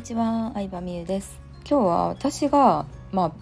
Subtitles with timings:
[0.00, 1.38] にちは、相葉美優です。
[1.70, 3.32] 今日は私がまあ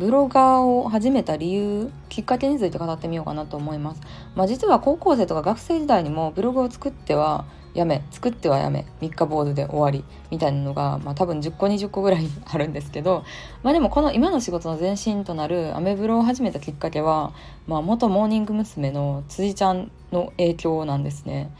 [0.00, 4.00] ブロガーを始めた理由、きっかけについて語ってみようかなと思います。
[4.34, 10.02] まあ実は高校生とか学生時代にもブログを作ってはやめ、作ってはやめ、三日坊主で終わり
[10.32, 13.22] みたいなのがまあ多分10個20個ぐらいあるんですけど、
[13.62, 17.32] まあでもこの今の仕事の前身となるアメブロを始めたきっかけは、
[17.68, 18.90] まあ元モーニング娘。
[18.90, 21.52] の辻ちゃんの影響なんですね。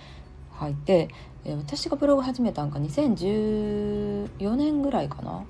[0.58, 0.74] はい。
[0.86, 1.08] で、
[1.44, 5.44] え私がブログ始めたんか2014年ぐらいかな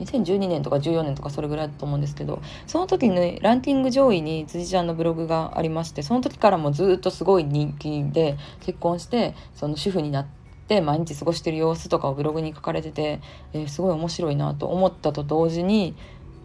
[0.00, 10.26] ？2012年とか14年とかそれぐらいだと思うんですけどその時にランキング上位に辻ちゃんのブログがありましてその時からもずっとすごい人気で結婚してその主婦になっ
[10.66, 13.20] て毎日過ごしてる様子とかをブログに書かれてて、
[13.52, 15.94] えー、すごい面白いなと思ったと同時に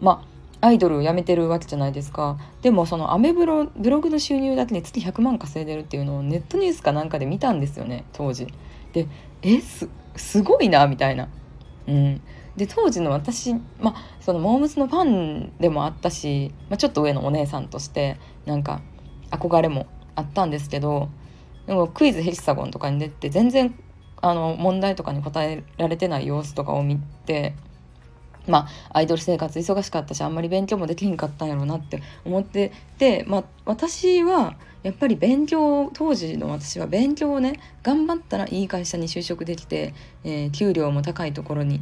[0.00, 0.30] まあ
[0.62, 8.46] アイドルを辞めてるわけじゃないですかでもそのアメブロブログの収入だけで月100万稼いでるっていうのをネットニュースかなんかで見たんですよね当時。
[8.92, 9.06] で
[9.42, 11.28] えすすごいなみたいな。
[11.86, 12.20] うん、
[12.56, 18.80] で当時の私、まあ、そのモームスのファンでもあったし、まあ、ちょっと上のお姉さんとしてなんか
[19.30, 21.08] 憧れもあったんですけど
[21.66, 23.74] でもクイズヘキサゴンとかに出て全然
[24.20, 27.54] あの問題とかに答えられてない様子とかを見て
[28.46, 41.80] まあアイドル生活忙しかったしあんまり勉強もできひんかったんやろうなって思ってて、まあ、私はやっぱり勉強当時の私は勉強をね頑張ったらいい会社に就職できて、えー、給料も高いところに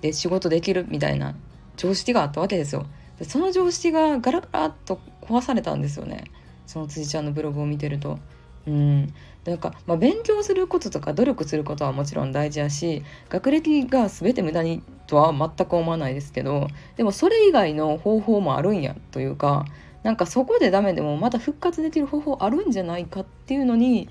[0.00, 1.34] で仕事できるみたいな
[1.76, 2.86] 常識があったわけですよ。
[3.18, 6.24] でその常識がガラガラっと壊されたんですよね
[6.66, 8.18] その辻ちゃんのブログを見てると。
[8.66, 19.64] うんなんか、まあ、勉強することとか努力することはもちろん大事やし学歴が全て無駄にとは全く思わないですけどでもそれ以外の方法もあるんやというか
[20.04, 24.08] なんかそこでダメでもまた復活できる方法あるんじゃないかっていうのに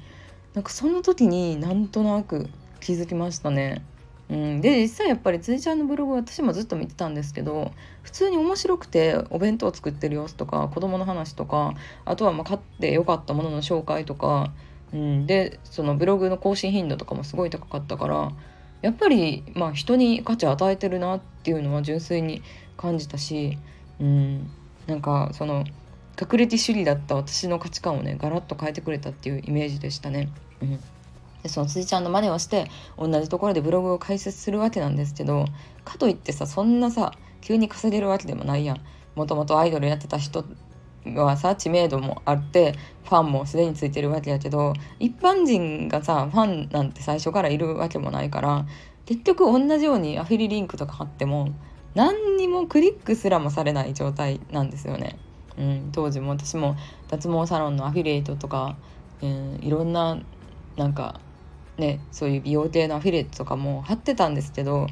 [0.53, 2.49] なんかその時になんとなく
[2.81, 3.85] 気づきましたね。
[4.31, 11.73] うん、で実際やっぱり辻ちゃんのブログ私もずっと見てたんですけど普通に面白くてお弁当作ってる様子とか子供の話とか
[12.05, 14.53] あとはまあ買ってよかったものの紹介とか、
[14.93, 18.31] うん、でそのブログの更新頻度とかもすごい高かったから
[18.81, 22.41] やっぱりまあ人に価値を与えてるなっていうのは純粋に
[22.77, 23.57] 感じたし、
[23.99, 24.49] うん、
[24.87, 25.65] なんかその
[26.15, 30.29] 学歴主義だった私の価値観をねガラッと変えてくれたっていうイメージでしたね。
[30.61, 30.79] うん、
[31.43, 35.45] でその辻ちゃんの真似をして同じところでブログを開設するわけなんですけど
[35.83, 38.81] かといってさそんなさ急に稼げるわけでもないやん。
[39.15, 40.45] もともとアイドルやってた人
[41.05, 48.65] はさ知名度もあってファンもすでについてるわけやけど一般人がさファンなんて最初からいるわけもないから
[49.05, 51.49] 結局同じようにアフィリリンクとか貼っても
[51.95, 55.17] 何にもクリックすらもされない状態なんですよね。
[55.57, 56.77] うん、当時も私も
[57.09, 58.77] 脱毛サロンのアフィリエイトとか、
[59.21, 60.17] うん、いろんな
[60.77, 61.19] なんか
[61.81, 64.87] ねそういう美容系のアフィリエイトとかも貼ってたんですけど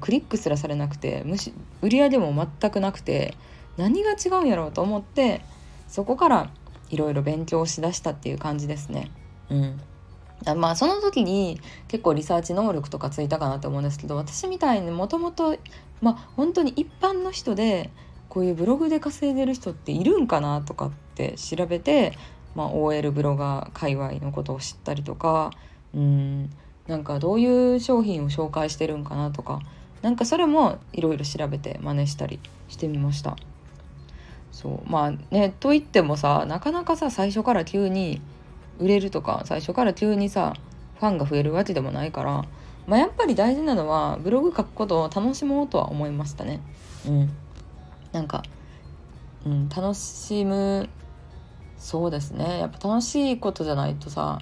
[0.00, 3.36] クリックすらされなくてむし売り上げも全くなくて
[3.76, 5.42] 何が違うんやろうと思って
[5.86, 6.50] そこから
[6.90, 9.10] いろいろ勉強しだしたっていう感じですね。
[9.50, 9.80] うん
[10.56, 15.56] まあその時に結構リサーチ能力とかついたかなと思うんですけど私みたいにもともと
[16.00, 17.90] まあ本当に一般の人で
[18.28, 22.18] こういうブログで稼いでる人っているんかなとかって調べて、
[22.54, 25.50] まあ、OL ブロガー界隈のことを知ったりとか
[25.94, 26.50] うん
[26.86, 29.60] なんかどういう商品を紹介してるんかなとか
[30.02, 33.36] なんかそれもいろいろ調べて真似したりしてみました。
[34.50, 38.20] そうまあねといってもさなかなかさ最初から急に
[38.78, 40.54] 売れるとか最初から急にさ
[40.98, 42.44] ファンが増えるわけでもないから、
[42.86, 46.60] まあ、やっぱり大事なのはブログ書くことを楽しもうとは思いましたね。
[47.06, 47.30] うん
[48.12, 48.42] なんか、
[49.46, 50.88] うん、楽しむ
[51.78, 54.38] そうですねやっぱ楽しいことじゃないとさ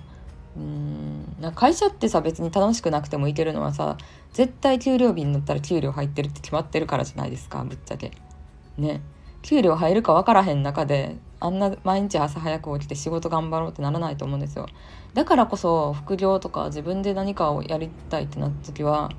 [0.57, 3.97] うんな会社ってさ別に楽しくなくてもいけるのはさ
[4.33, 8.13] 絶対給料日になったら給料入ってるって決まってるからじゃないですかぶっちゃけ。
[8.79, 9.01] ね
[9.43, 14.67] 給料入るか分からへん中であんな毎日朝早く起きて仕事頑張ろうってならないと思うんですよ
[15.15, 19.11] だからこそ副業とか自分で何かをやりたいってなった時は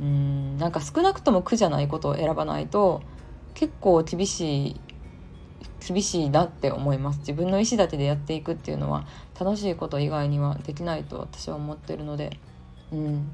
[0.00, 3.02] うんなんか少なくとも苦じゃないことを選ばないと
[3.54, 4.80] 結構厳しい
[5.86, 7.20] 厳しいなって思います。
[7.20, 9.06] 自分の意思だけでやっていくっていうのは
[9.38, 12.38] 楽しいこと以外にはできないと私は思ってるので。
[12.92, 13.30] うん。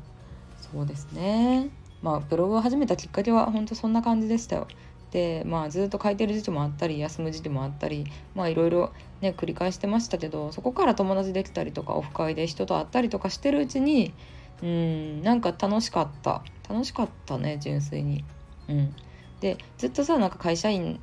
[0.72, 1.70] そうですね。
[2.02, 4.66] まあブログを始めたきっかけは本当そんな感じでしたよ。
[5.10, 14.14] でまあずっと書いてる時期もあったり休む時期もあったりまあいろいろね繰り返してましたけどそこから友達できたりとかオフ会で人と会ったりとかしてるうちに
[14.62, 16.42] うんなんか楽しかった。
[16.68, 18.24] 楽しかったね純粋に。
[18.68, 18.94] うん。
[19.40, 21.00] でずっとさなんか会社員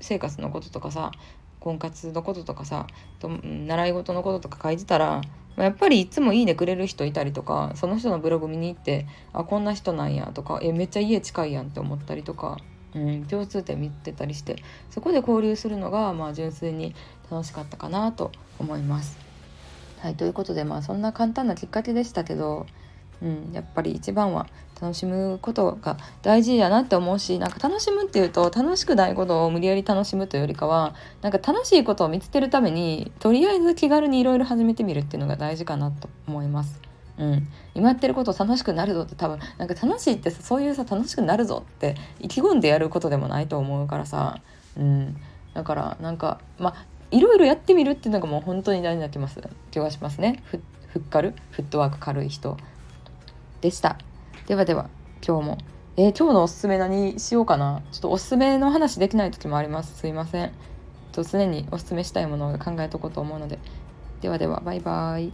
[0.00, 1.12] 生活のこととかさ
[1.60, 2.86] 婚活のこととかさ
[3.18, 5.22] と習い事のこととか書いてたら
[5.56, 12.58] やっぱりいつも「いいね」くれる人いたりとかその人のブログ見に行ってあこんな人なんやとかえめっちゃ家近いやんって思ったりとか、
[12.94, 16.94] うん、共通点見てたりしてそこで交流するのが、まあ、純粋に
[17.30, 19.18] 楽しかったかなと思います。
[20.00, 22.66] はいということでまあそんな簡単なきっかけでしたけど、
[23.20, 24.46] うん、やっぱり一番は
[24.80, 36.80] 楽しむことが大事やなって思うしなんか楽しむっていうと楽しくないことを無理やり楽しむというよりかはなんか楽しいことを見つけるためにとりあえず気軽にいろいろ始めてみるっていうのが大事かなと思います。
[37.18, 44.40] うん、今やってること楽しくなるぞって多分なんか楽しいってさそういうさ楽しくなるぞって意気込んでやることでもないと思うからさ、
[44.76, 45.16] うん、
[45.52, 49.42] だからなんかまあいろいろやってみるっていうのがもう本当に大事になってます
[49.72, 50.44] 気がしますね。
[50.44, 50.60] ふ
[50.92, 51.34] ふっかる？
[51.50, 52.56] フットワーク軽い人。
[53.60, 53.98] でした。
[54.46, 54.88] ではでは
[55.26, 55.58] 今日も。
[55.96, 57.82] えー、今日のおすすめ何しようかな。
[57.90, 59.96] ちょっとおすすめの話できない時もあります。
[59.98, 60.52] すいません。
[61.12, 63.58] と常におすすめしたいものを考えとこうと思うので。
[64.20, 65.32] ではではバイバーイ。